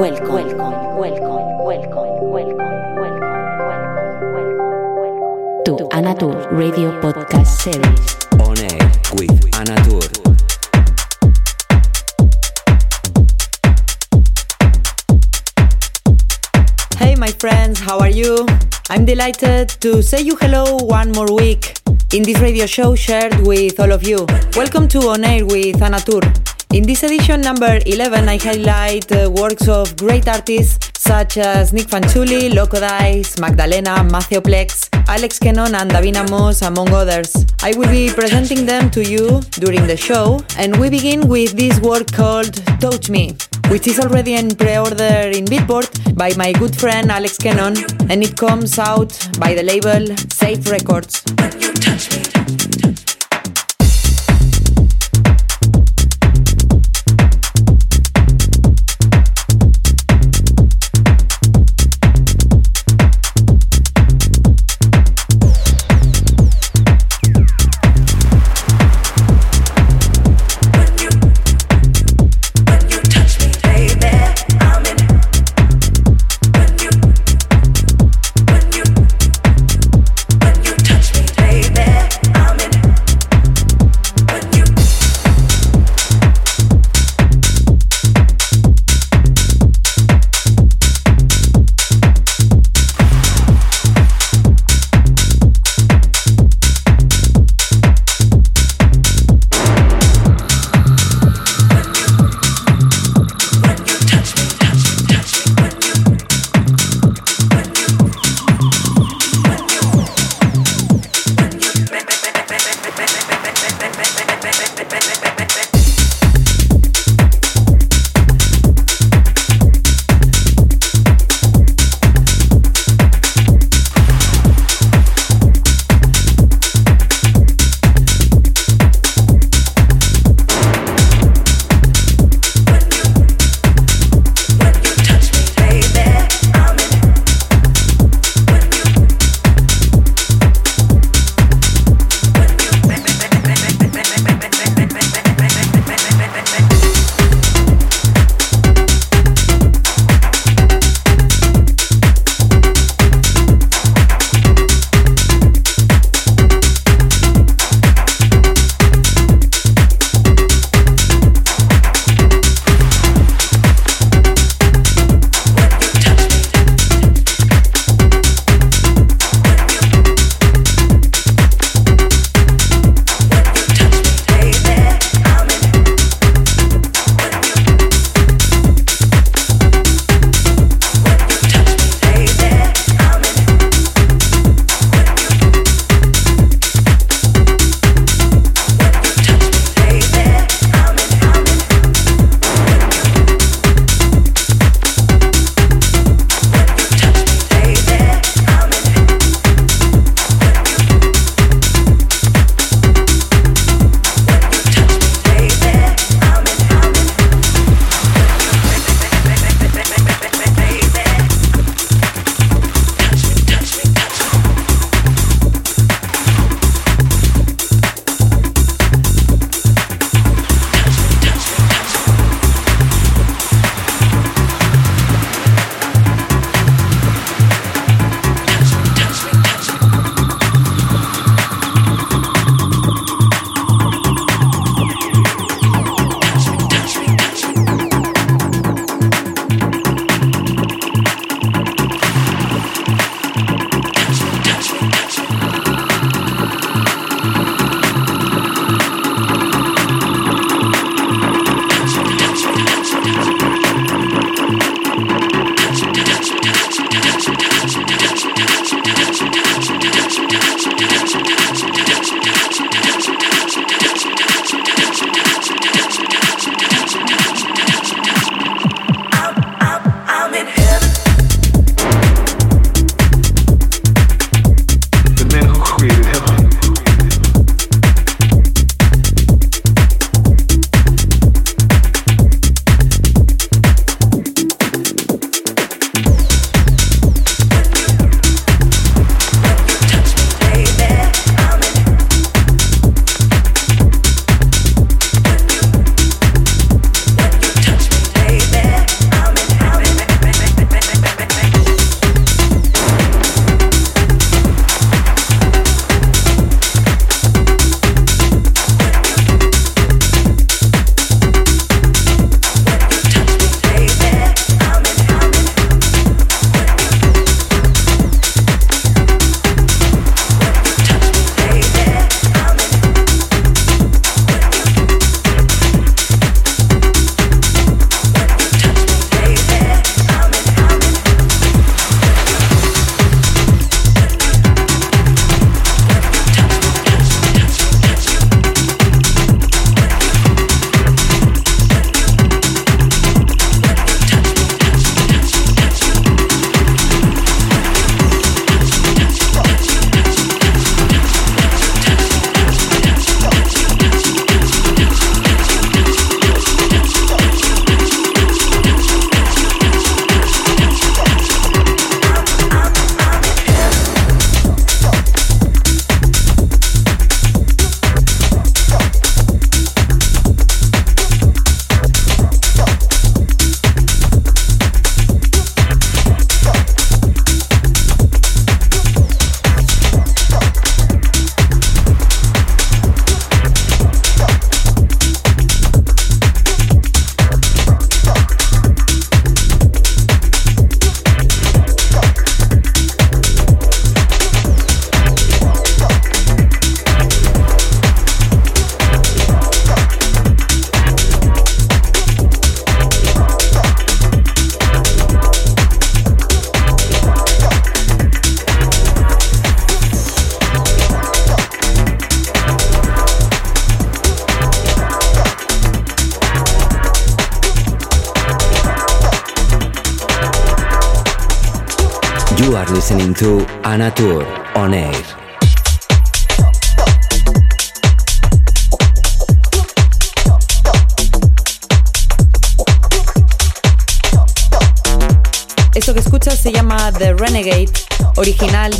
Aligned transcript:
welcome, 0.00 0.32
welcome, 0.32 0.96
welcome, 0.96 1.58
welcome, 1.60 2.30
welcome, 2.32 2.56
welcome, 2.96 3.44
welcome, 4.32 5.64
to 5.66 5.76
Anatur 5.92 6.50
Radio 6.50 6.88
Podcast 7.02 7.52
Series. 7.60 8.16
On 8.40 8.56
air 8.56 8.80
with 9.12 9.44
Anatur. 9.60 10.00
Hey, 16.96 17.14
my 17.16 17.28
friends, 17.32 17.78
how 17.80 17.98
are 17.98 18.08
you? 18.08 18.46
I'm 18.88 19.04
delighted 19.04 19.68
to 19.84 20.02
say 20.02 20.22
you 20.22 20.34
hello 20.36 20.78
one 20.78 21.12
more 21.12 21.30
week 21.30 21.76
in 22.14 22.22
this 22.22 22.40
radio 22.40 22.64
show 22.64 22.94
shared 22.94 23.38
with 23.46 23.78
all 23.78 23.92
of 23.92 24.02
you. 24.08 24.24
Welcome 24.56 24.88
to 24.88 25.10
On 25.10 25.22
Air 25.22 25.44
with 25.44 25.76
Anatur. 25.76 26.49
In 26.72 26.84
this 26.84 27.02
edition 27.02 27.40
number 27.40 27.80
11, 27.84 28.28
I 28.28 28.38
highlight 28.38 29.10
uh, 29.10 29.28
works 29.28 29.66
of 29.66 29.96
great 29.96 30.28
artists 30.28 30.92
such 31.00 31.36
as 31.36 31.72
Nick 31.72 31.88
Fanciulli, 31.88 32.54
Loco 32.54 32.78
Dice, 32.78 33.40
Magdalena, 33.40 34.04
Matthew 34.04 34.40
Plex, 34.40 34.88
Alex 35.08 35.40
Kennon, 35.40 35.74
and 35.74 35.90
Davina 35.90 36.30
Moss, 36.30 36.62
among 36.62 36.90
others. 36.90 37.44
I 37.64 37.72
will 37.76 37.88
be 37.88 38.12
presenting 38.14 38.66
them 38.66 38.88
to 38.92 39.02
you 39.02 39.40
during 39.58 39.84
the 39.88 39.96
show, 39.96 40.40
and 40.58 40.78
we 40.78 40.88
begin 40.90 41.26
with 41.26 41.56
this 41.56 41.80
work 41.80 42.12
called 42.12 42.54
Touch 42.80 43.10
Me, 43.10 43.36
which 43.68 43.88
is 43.88 43.98
already 43.98 44.34
in 44.34 44.54
pre-order 44.54 45.28
in 45.34 45.46
Beatport 45.46 46.14
by 46.14 46.32
my 46.36 46.52
good 46.52 46.78
friend 46.78 47.10
Alex 47.10 47.36
Kennon, 47.36 47.74
and 48.08 48.22
it 48.22 48.36
comes 48.36 48.78
out 48.78 49.10
by 49.40 49.54
the 49.54 49.64
label 49.64 50.06
Safe 50.28 50.70
Records. 50.70 51.24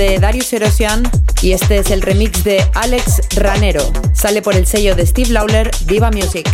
De 0.00 0.18
Darius 0.18 0.50
Erosian, 0.54 1.02
y 1.42 1.52
este 1.52 1.76
es 1.76 1.90
el 1.90 2.00
remix 2.00 2.42
de 2.42 2.64
Alex 2.72 3.20
Ranero. 3.36 3.82
Sale 4.14 4.40
por 4.40 4.54
el 4.54 4.66
sello 4.66 4.94
de 4.94 5.04
Steve 5.04 5.28
Lawler, 5.28 5.70
Viva 5.84 6.10
Music. 6.10 6.48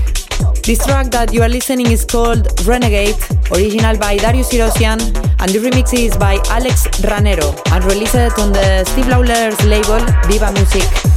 This 0.65 0.81
track 0.81 1.11
that 1.11 1.31
you 1.33 1.43
are 1.43 1.49
listening 1.49 1.87
is 1.87 2.05
called 2.05 2.49
Renegade, 2.67 3.15
original 3.53 3.97
by 3.99 4.17
Darius 4.17 4.53
Erosian, 4.53 5.01
and 5.39 5.53
the 5.53 5.61
remix 5.61 5.93
is 5.95 6.17
by 6.19 6.41
Alex 6.51 6.89
Ranero, 7.05 7.55
and 7.71 7.85
released 7.85 8.37
on 8.41 8.53
the 8.53 8.85
Steve 8.85 9.07
Lawler's 9.07 9.65
label, 9.65 10.05
Viva 10.27 10.51
Music. 10.51 11.16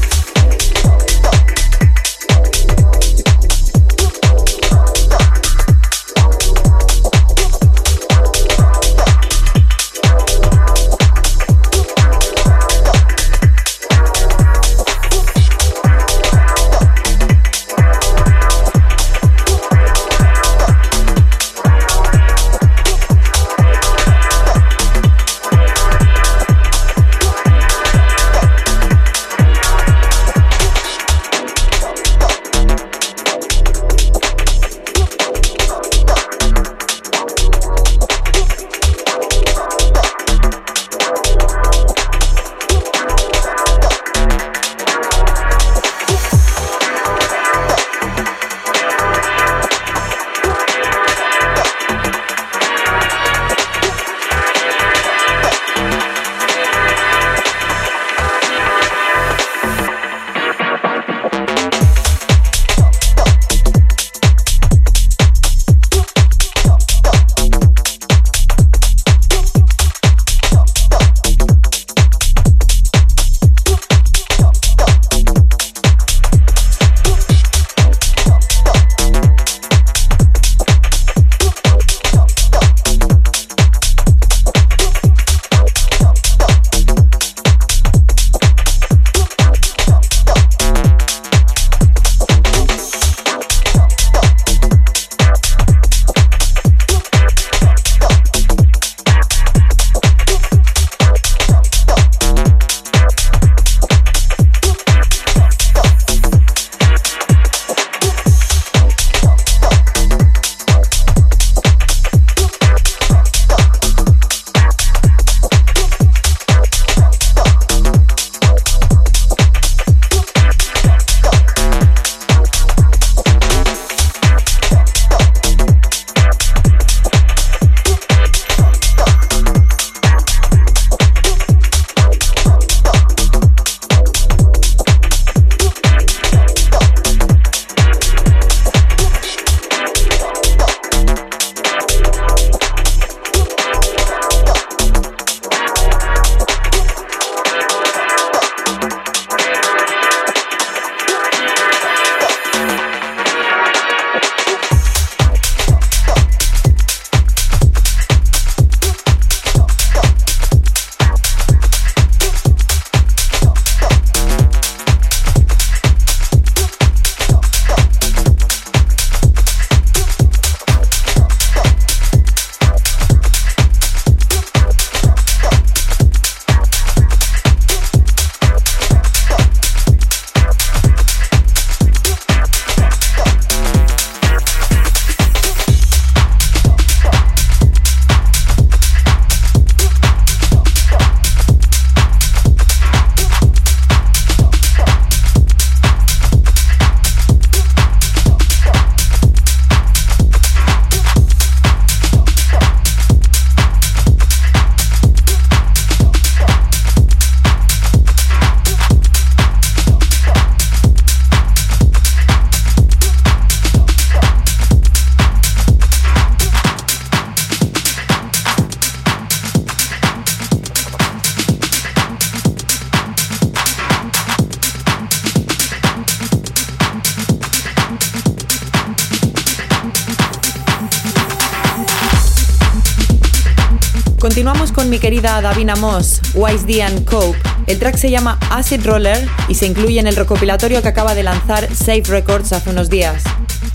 Querida 234.99 235.41
Davina 235.41 235.75
Moss, 235.75 236.21
Wise 236.33 236.65
D 236.65 236.81
and 236.83 237.05
Cope. 237.05 237.37
El 237.67 237.79
track 237.79 237.97
se 237.97 238.09
llama 238.09 238.37
Acid 238.51 238.85
Roller 238.85 239.27
y 239.47 239.55
se 239.55 239.65
incluye 239.65 239.99
en 239.99 240.07
el 240.07 240.15
recopilatorio 240.15 240.81
que 240.81 240.87
acaba 240.87 241.15
de 241.15 241.23
lanzar 241.23 241.67
Safe 241.73 242.03
Records 242.07 242.51
hace 242.51 242.69
unos 242.69 242.89
días. 242.89 243.23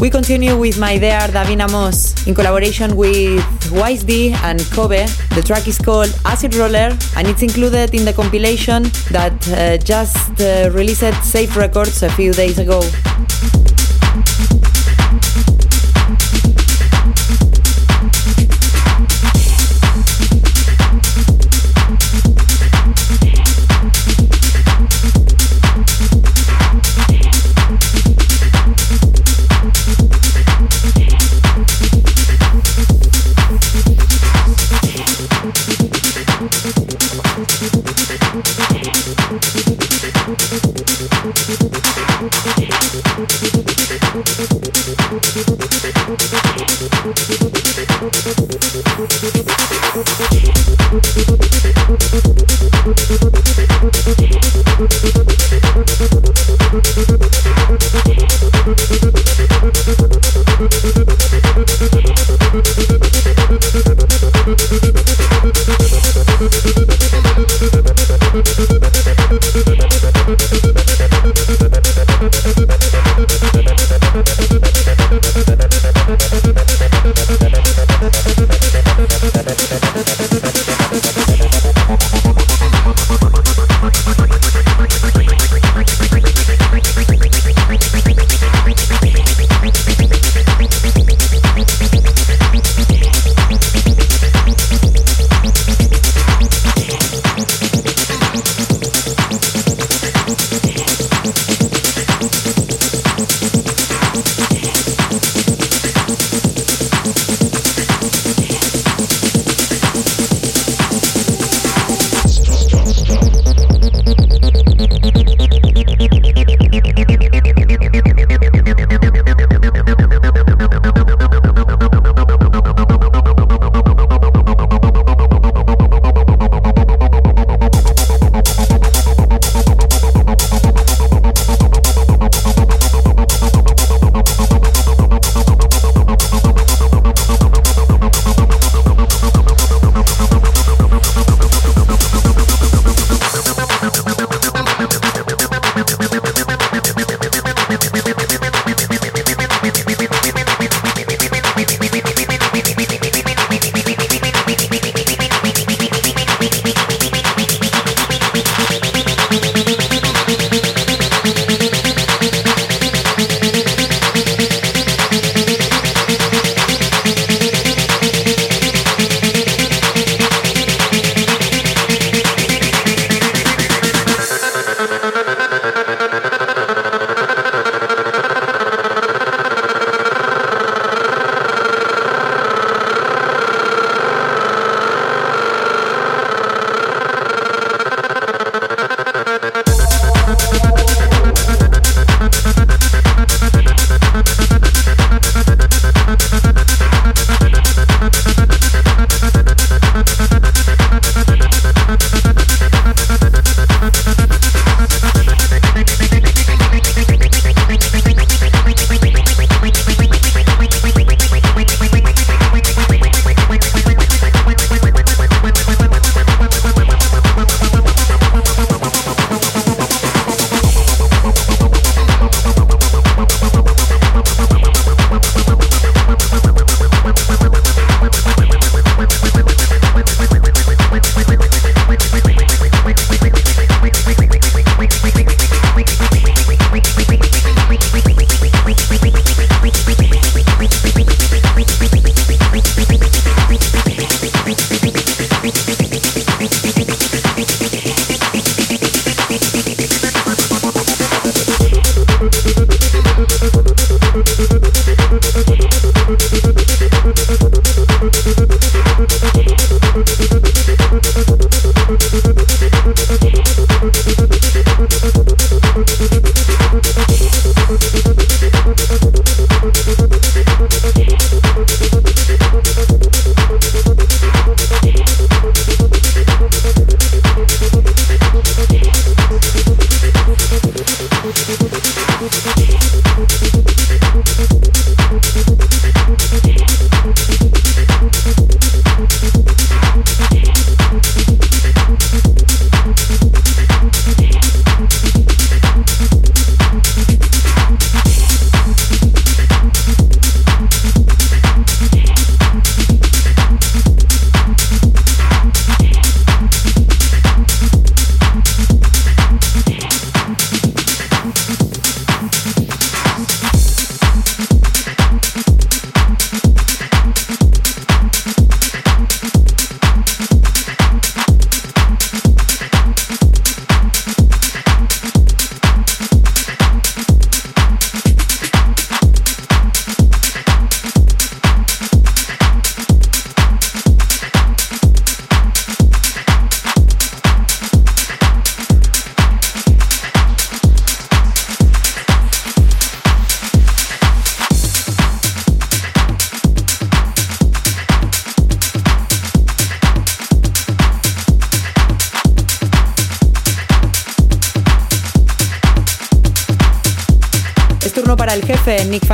We 0.01 0.11
continue 0.11 0.55
with 0.55 0.77
my 0.77 0.99
dear 0.99 1.33
Davina 1.33 1.69
Moss 1.69 2.27
in 2.27 2.35
collaboration 2.35 2.97
with 2.97 3.43
Wise 3.71 4.05
D 4.05 4.35
and 4.43 4.61
Kobe. 4.75 5.07
The 5.35 5.43
track 5.43 5.69
is 5.69 5.79
called 5.79 6.13
Acid 6.25 6.55
Roller 6.57 6.97
and 7.17 7.29
it's 7.29 7.43
included 7.43 7.95
in 7.95 8.05
the 8.05 8.13
compilation 8.13 8.83
that 9.13 9.33
uh, 9.49 9.79
just 9.79 10.41
uh, 10.41 10.71
released 10.73 11.23
Safe 11.23 11.57
Records 11.57 12.03
a 12.03 12.11
few 12.11 12.33
days 12.33 12.59
ago. 12.59 12.81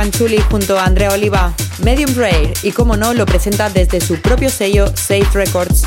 Fanchuli 0.01 0.41
junto 0.49 0.79
a 0.79 0.85
Andrea 0.85 1.11
Oliva. 1.11 1.53
Medium 1.83 2.15
Rare 2.15 2.51
y 2.63 2.71
como 2.71 2.97
no 2.97 3.13
lo 3.13 3.23
presenta 3.27 3.69
desde 3.69 4.01
su 4.01 4.19
propio 4.19 4.49
sello 4.49 4.87
Safe 4.95 5.27
Records. 5.33 5.83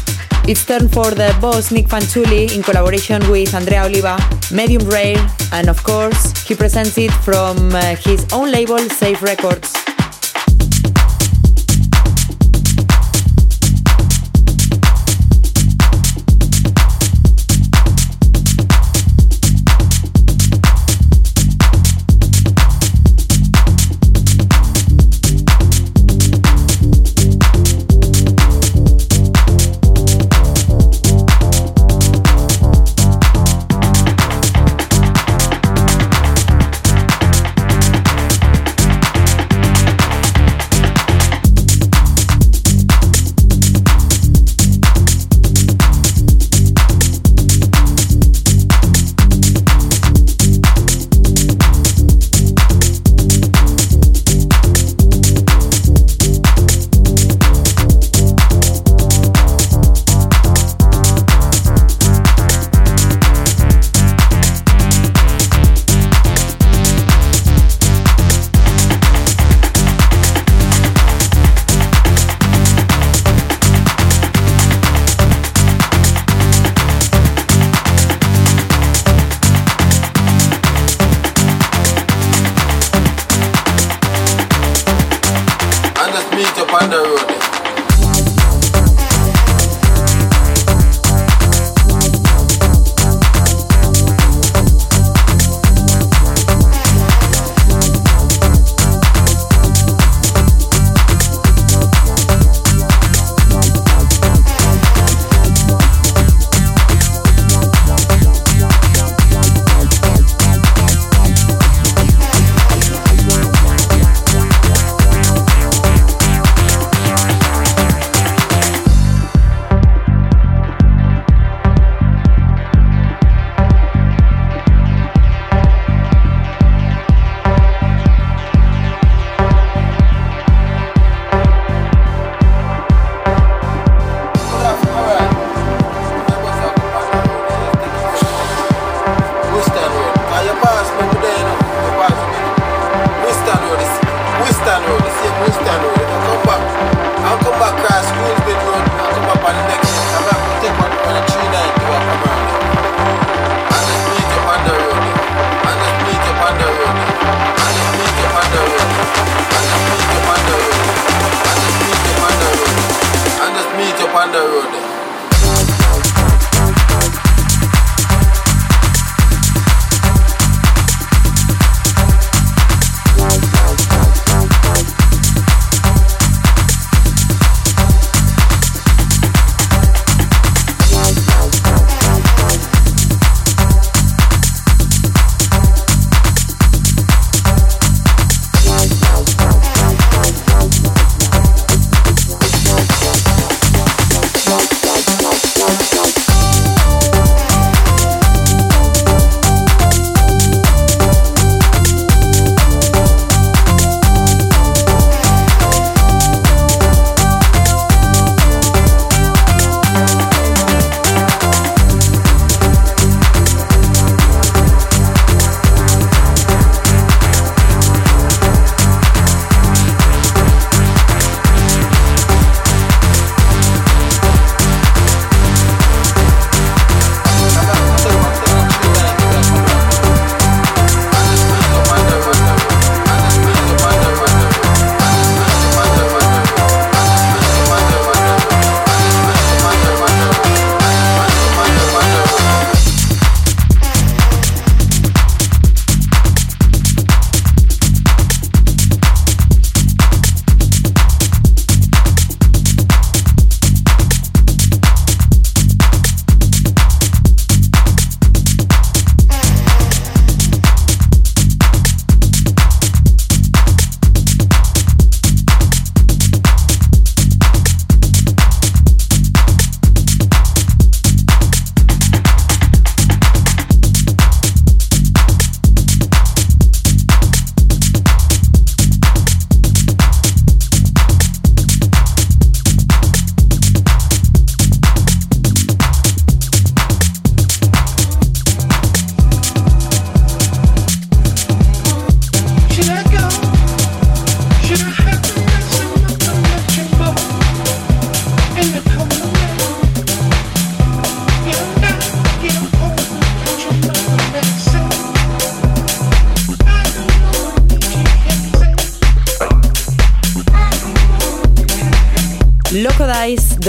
It's 0.46 0.64
turn 0.64 0.88
for 0.88 1.16
the 1.16 1.35
boss 1.40 1.72
Nick 1.72 1.88
Fanchuli 1.88 2.55
in 2.55 2.62
collaboration 2.62 3.29
with 3.29 3.53
Andrea 3.57 3.85
Oliva, 3.85 4.16
Medium 4.53 4.88
Rare, 4.88 5.18
and 5.50 5.68
of 5.68 5.83
course 5.83 6.33
he 6.46 6.55
presents 6.55 6.96
it 6.96 7.11
from 7.24 7.74
uh, 7.74 7.96
his 7.96 8.24
own 8.33 8.53
label 8.53 8.79
Safe 8.88 9.20
Records. 9.20 9.84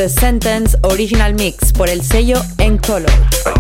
Sentence 0.09 0.77
Original 0.83 1.33
Mix 1.33 1.71
por 1.73 1.89
el 1.89 2.01
sello 2.03 2.41
En 2.57 2.77
Color. 2.77 3.54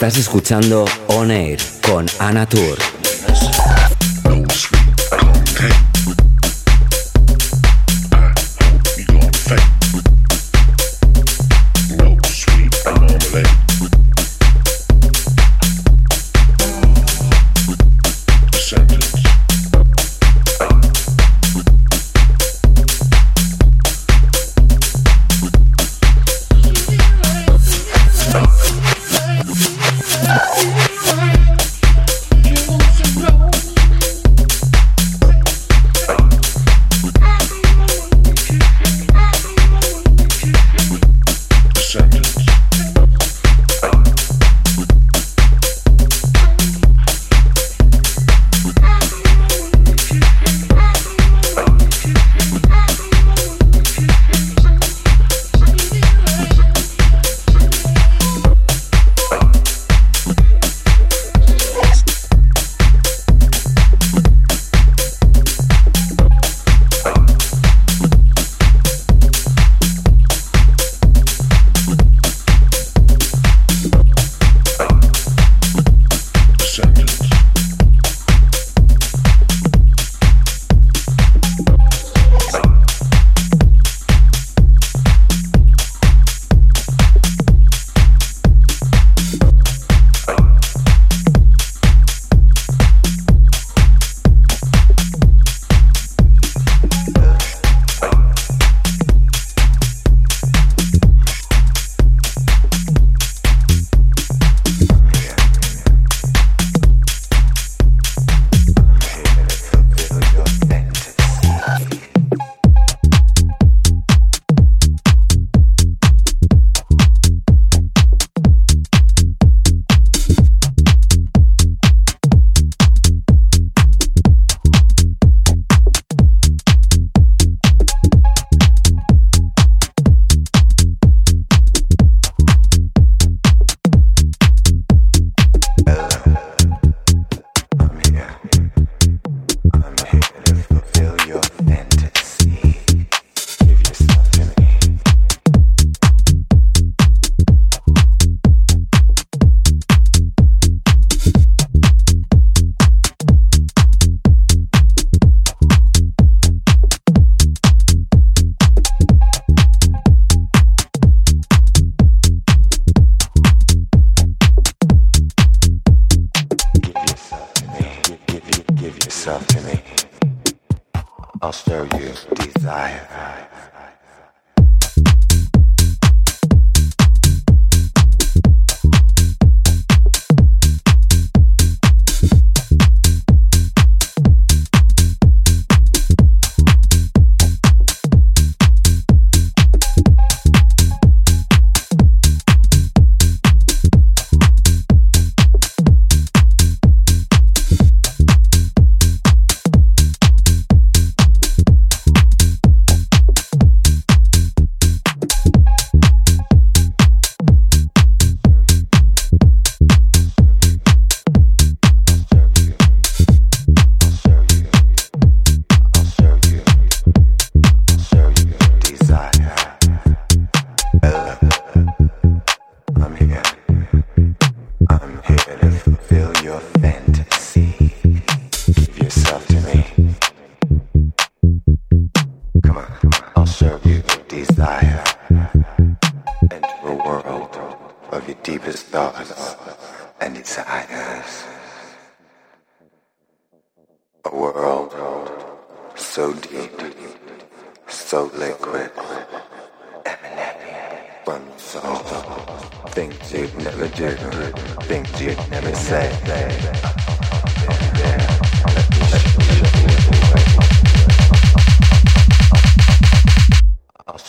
Estás 0.00 0.16
escuchando 0.16 0.86
On 1.08 1.30
Air 1.30 1.60
con 1.82 2.06
Ana 2.18 2.46
Tour. 2.46 2.99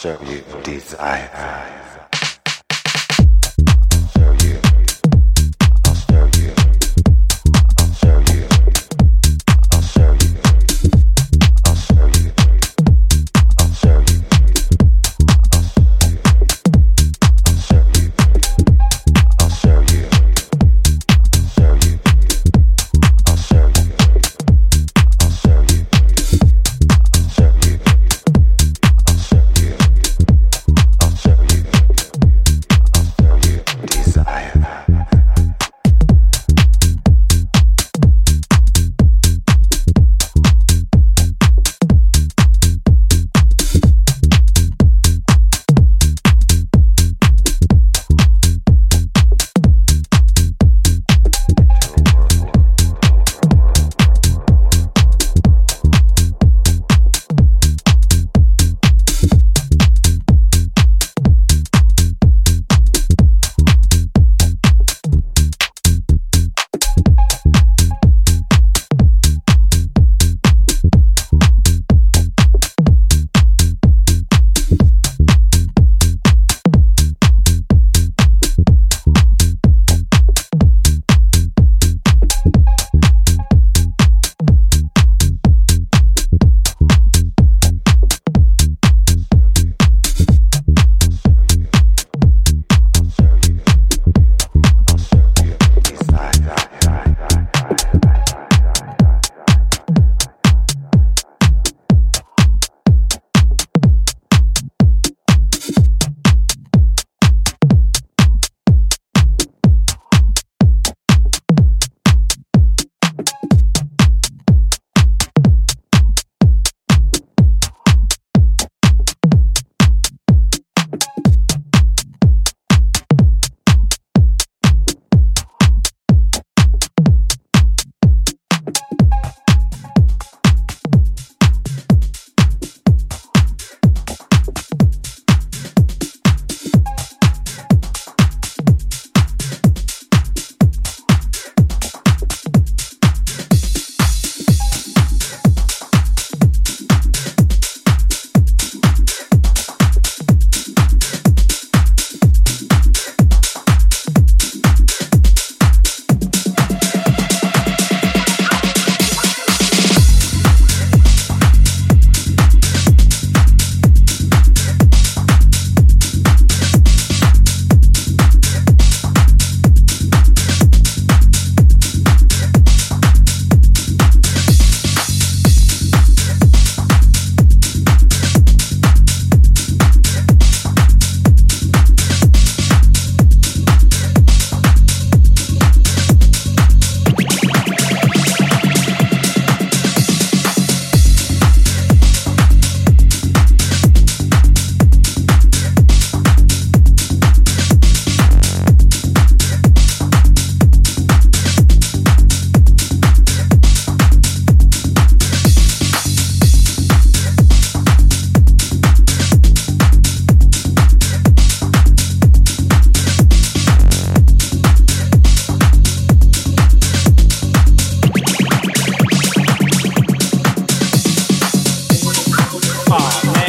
show 0.01 0.17
you 0.23 0.43
desire. 0.63 1.90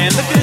and 0.03 0.17
Look 0.17 0.37
at 0.37 0.42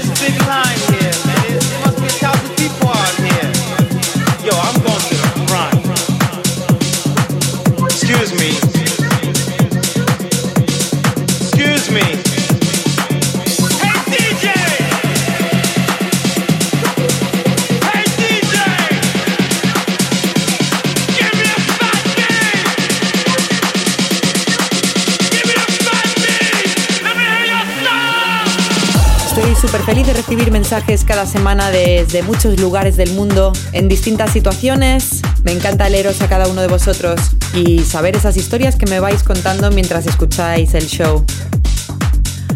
mensajes 30.70 31.04
cada 31.04 31.26
semana 31.26 31.72
desde 31.72 32.22
muchos 32.22 32.60
lugares 32.60 32.96
del 32.96 33.12
mundo, 33.14 33.54
en 33.72 33.88
distintas 33.88 34.32
situaciones. 34.32 35.22
Me 35.44 35.52
encanta 35.52 35.90
leeros 35.90 36.22
a 36.22 36.30
cada 36.30 36.48
uno 36.48 36.62
de 36.62 36.68
vosotros 36.68 37.20
y 37.56 37.80
saber 37.80 38.16
esas 38.16 38.38
historias 38.38 38.76
que 38.76 38.86
me 38.86 39.00
vais 39.00 39.24
contando 39.24 39.72
mientras 39.72 40.06
escucháis 40.06 40.76
el 40.76 40.86
show. 40.86 41.26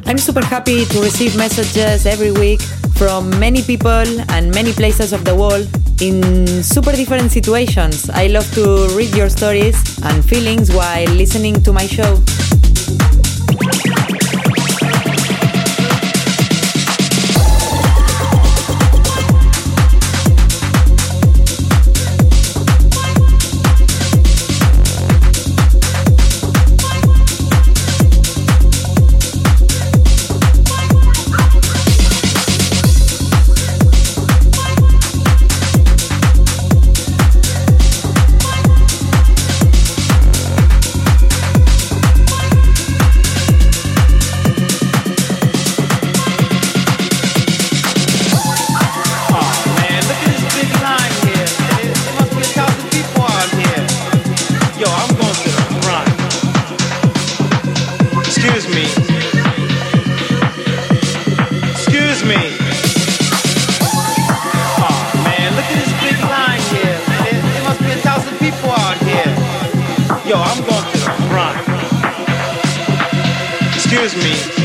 I'm 0.05 0.20
super 0.20 0.45
happy 0.45 0.86
to 0.86 1.01
receive 1.01 1.36
messages 1.36 2.05
every 2.05 2.30
week 2.30 2.61
from 2.97 3.32
many 3.39 3.64
people 3.64 4.05
and 4.28 4.53
many 4.53 4.74
places 4.74 5.11
of 5.11 5.24
the 5.24 5.34
world 5.34 5.68
in 5.99 6.64
super 6.64 6.95
different 6.95 7.32
situations. 7.32 8.11
I 8.11 8.28
love 8.28 8.45
to 8.53 8.95
read 8.95 9.16
your 9.16 9.32
stories 9.32 9.76
and 10.03 10.24
feelings 10.24 10.70
while 10.70 11.09
listening 11.16 11.64
to 11.64 11.74
my 11.74 11.88
show. 11.88 12.22
here, 69.03 69.36
yo, 70.26 70.36
I'm 70.38 70.64
going 70.64 70.91
to 70.91 70.97
the 70.97 71.11
front. 71.30 71.57
Excuse 73.76 74.16
me. 74.16 74.62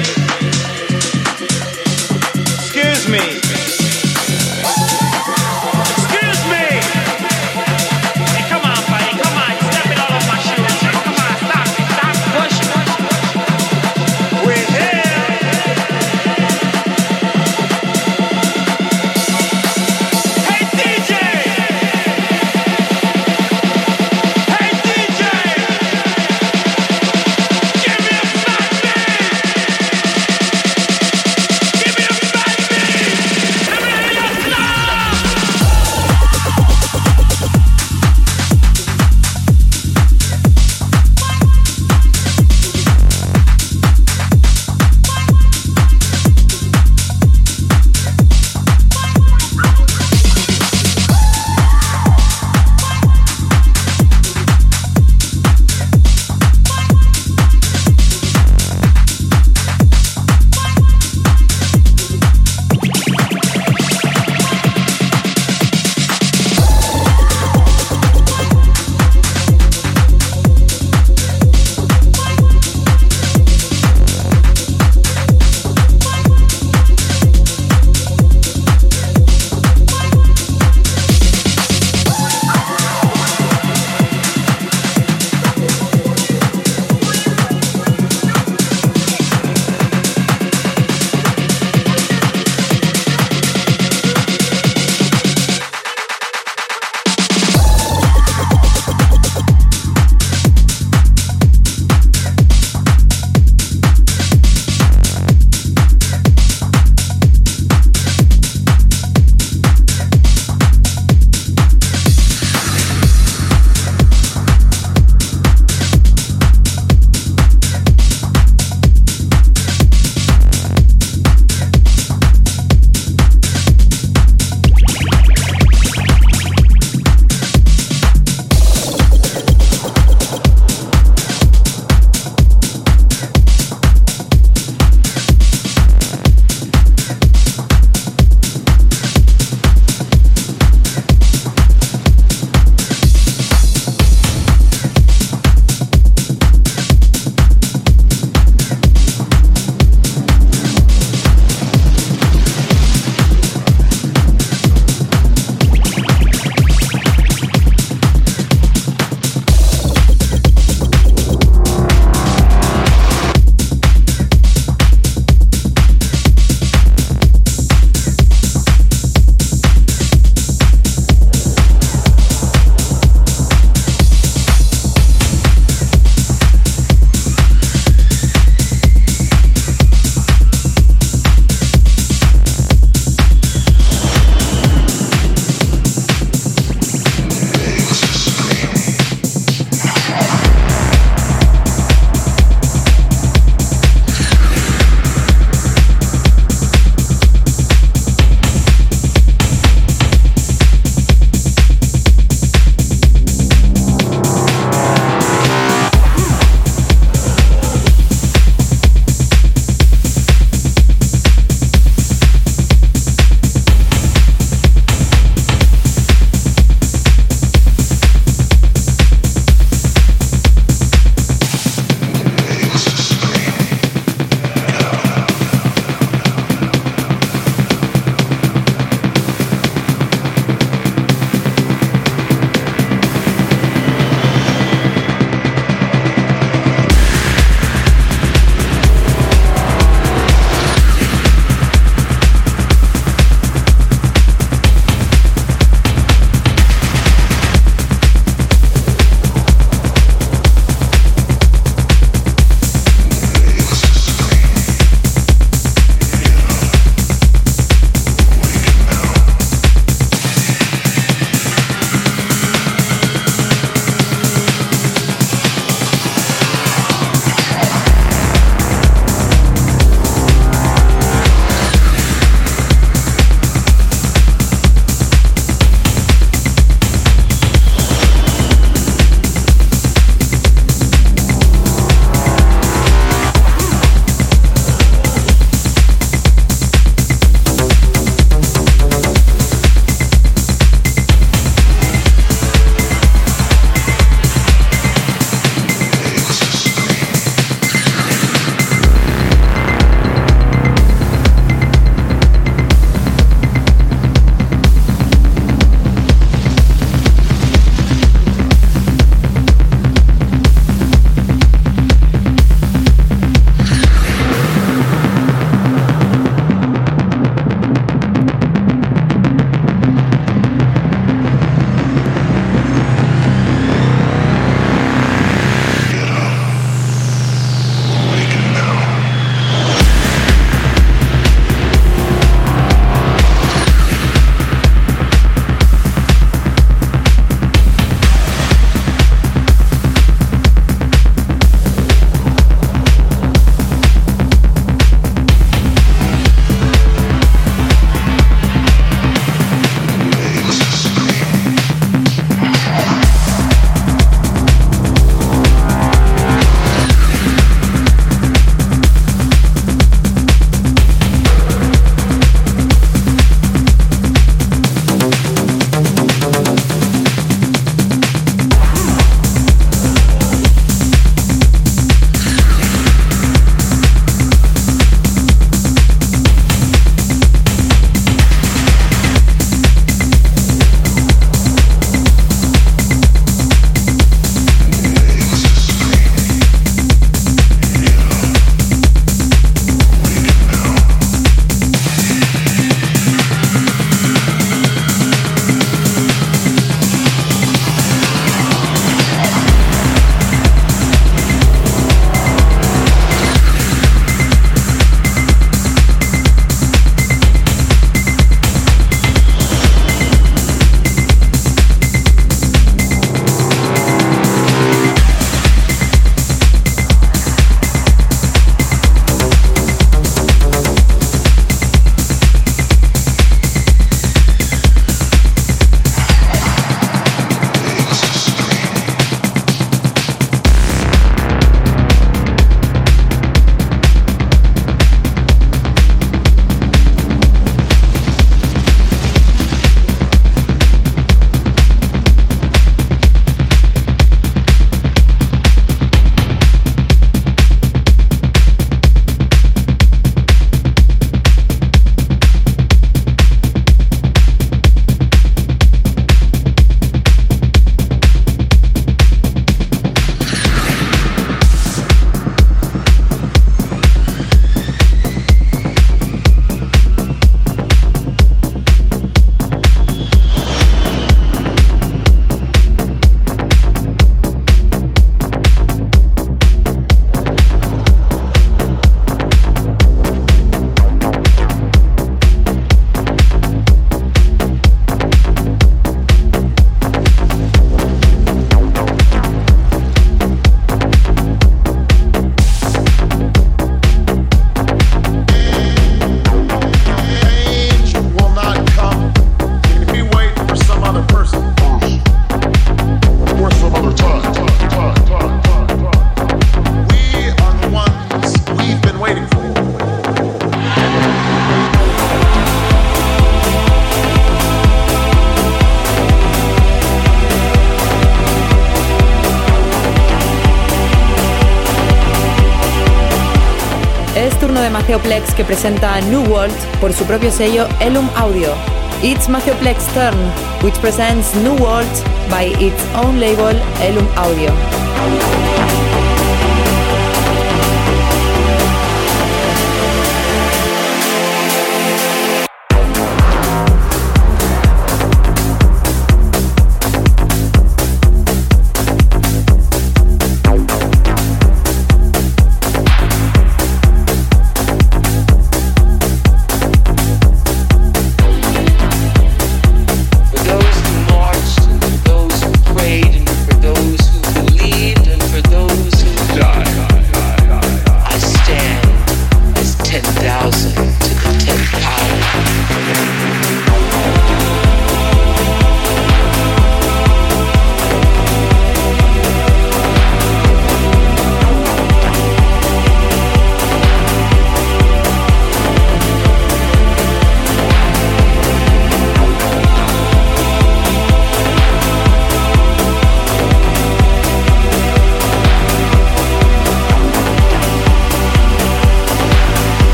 Presenta 525.48 525.98
New 526.02 526.22
World 526.30 526.54
por 526.78 526.92
su 526.92 527.04
propio 527.04 527.30
sello 527.30 527.66
Elum 527.80 528.08
Audio. 528.16 528.54
It's 529.02 529.28
Plex 529.54 529.86
turn, 529.94 530.14
which 530.62 530.78
presents 530.80 531.34
New 531.36 531.54
World 531.54 531.88
by 532.28 532.54
its 532.60 532.84
own 532.94 533.18
label 533.18 533.56
Elum 533.80 534.06
Audio. 534.16 535.87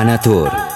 Anator 0.00 0.69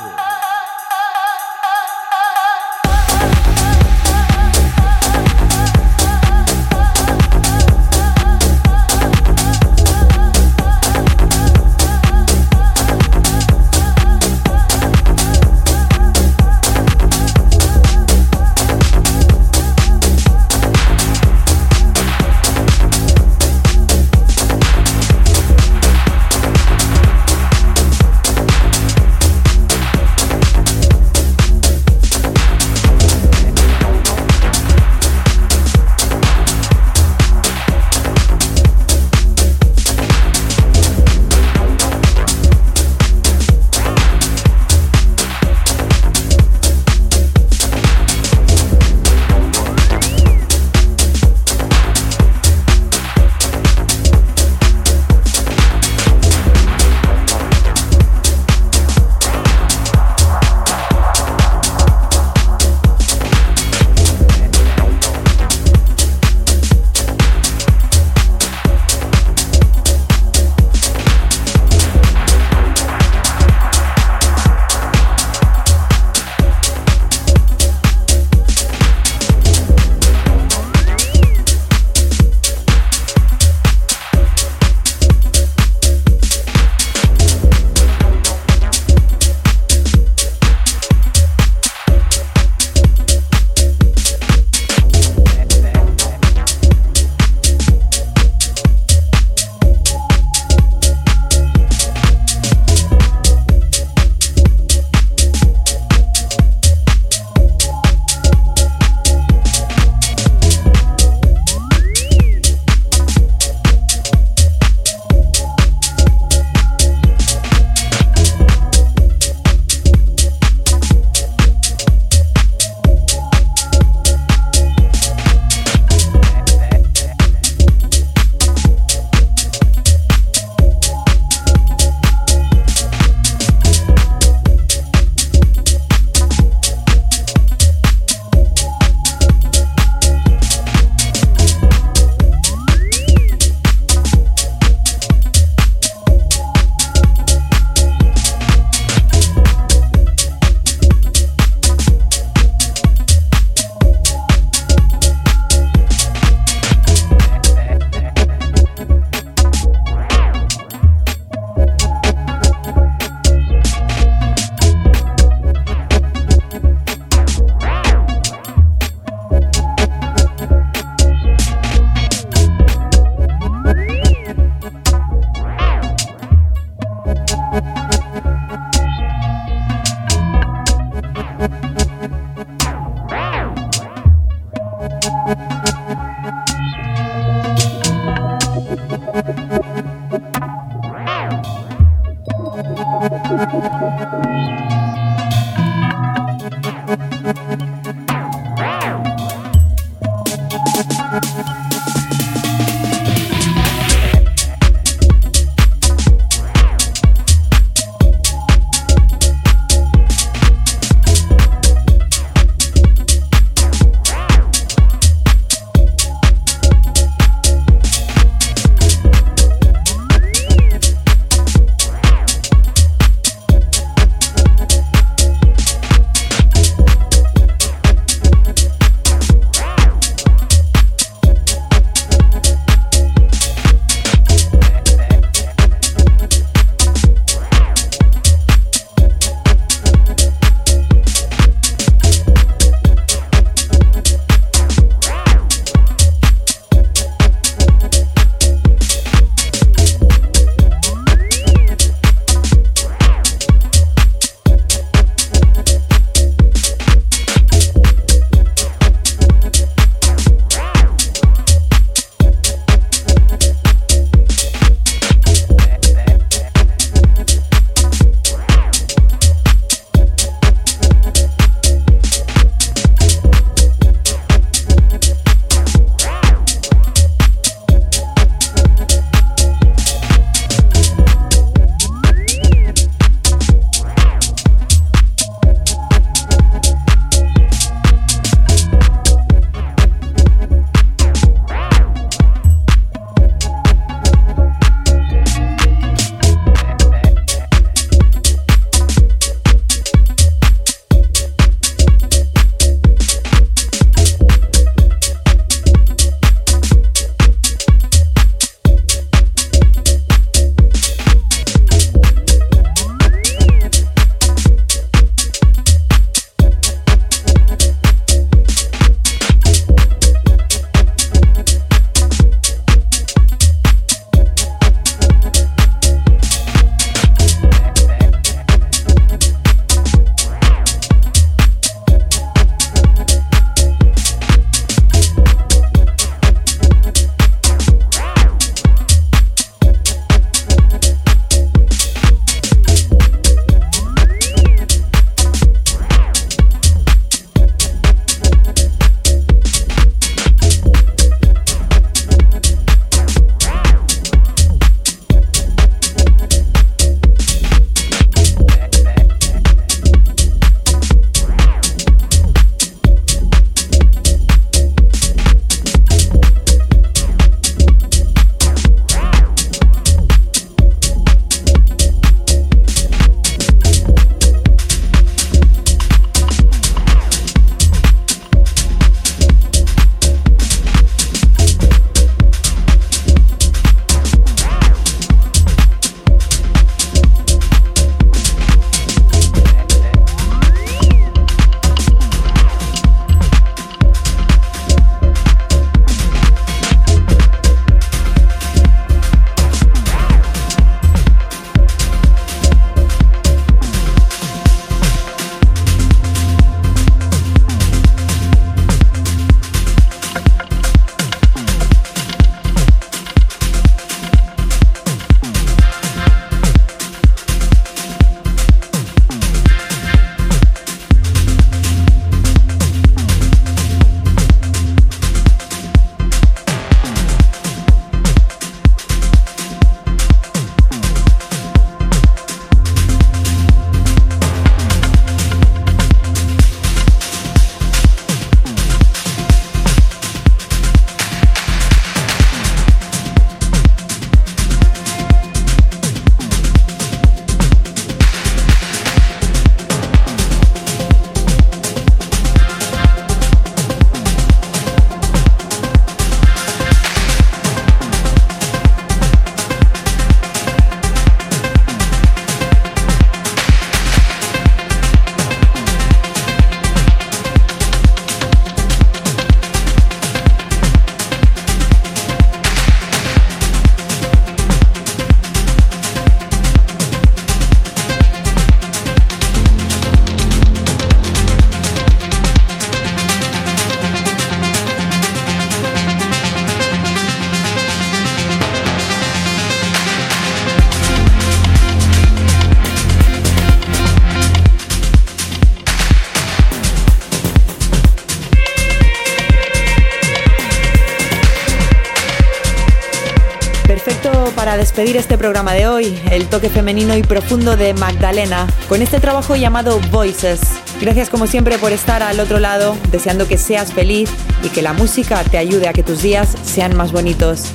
despedir 504.74 504.96
este 504.96 505.16
programa 505.16 505.52
de 505.52 505.68
hoy, 505.68 505.96
el 506.10 506.26
toque 506.26 506.50
femenino 506.50 506.96
y 506.96 507.04
profundo 507.04 507.56
de 507.56 507.74
Magdalena, 507.74 508.48
con 508.68 508.82
este 508.82 508.98
trabajo 508.98 509.36
llamado 509.36 509.78
Voices. 509.92 510.40
Gracias 510.80 511.10
como 511.10 511.28
siempre 511.28 511.58
por 511.58 511.70
estar 511.70 512.02
al 512.02 512.18
otro 512.18 512.40
lado, 512.40 512.76
deseando 512.90 513.28
que 513.28 513.38
seas 513.38 513.72
feliz 513.72 514.10
y 514.42 514.48
que 514.48 514.62
la 514.62 514.72
música 514.72 515.22
te 515.22 515.38
ayude 515.38 515.68
a 515.68 515.72
que 515.72 515.84
tus 515.84 516.02
días 516.02 516.34
sean 516.42 516.74
más 516.74 516.90
bonitos. 516.90 517.52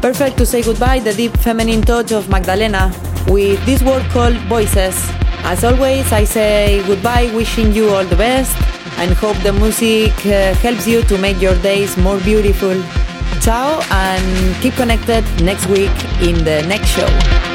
Perfect 0.00 0.36
to 0.36 0.46
say 0.46 0.62
goodbye 0.62 1.00
the 1.00 1.12
deep 1.14 1.36
feminine 1.38 1.82
touch 1.82 2.12
of 2.12 2.28
Magdalena 2.28 2.92
with 3.26 3.58
this 3.64 3.82
word 3.82 4.04
called 4.12 4.36
Voices. 4.48 4.94
As 5.42 5.64
always, 5.64 6.12
I 6.12 6.26
say 6.26 6.80
goodbye, 6.86 7.28
wishing 7.34 7.74
you 7.74 7.88
all 7.90 8.04
the 8.04 8.14
best 8.14 8.56
and 8.98 9.12
hope 9.14 9.36
the 9.42 9.52
music 9.52 10.12
uh, 10.26 10.54
helps 10.62 10.86
you 10.86 11.02
to 11.02 11.18
make 11.18 11.42
your 11.42 11.56
days 11.60 11.96
more 11.96 12.20
beautiful. 12.20 12.80
Ciao 13.40 13.80
and 13.90 14.54
keep 14.60 14.74
connected 14.74 15.24
next 15.42 15.66
week 15.66 15.90
in 16.20 16.44
the 16.44 16.62
next 16.68 16.88
show. 16.90 17.49